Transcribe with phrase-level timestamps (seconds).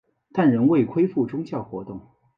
[0.33, 2.01] 但仍未恢复宗教活动。